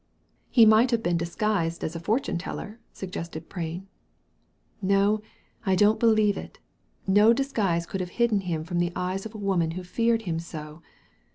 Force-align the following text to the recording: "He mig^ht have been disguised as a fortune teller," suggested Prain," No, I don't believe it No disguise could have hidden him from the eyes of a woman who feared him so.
"He 0.49 0.65
mig^ht 0.65 0.89
have 0.89 1.03
been 1.03 1.15
disguised 1.17 1.83
as 1.83 1.95
a 1.95 1.99
fortune 1.99 2.39
teller," 2.39 2.79
suggested 2.91 3.49
Prain," 3.49 3.85
No, 4.81 5.21
I 5.63 5.75
don't 5.75 5.99
believe 5.99 6.37
it 6.37 6.57
No 7.05 7.33
disguise 7.33 7.85
could 7.85 8.01
have 8.01 8.09
hidden 8.17 8.39
him 8.39 8.63
from 8.63 8.79
the 8.79 8.91
eyes 8.95 9.27
of 9.27 9.35
a 9.35 9.37
woman 9.37 9.69
who 9.77 9.83
feared 9.83 10.23
him 10.23 10.39
so. 10.39 10.81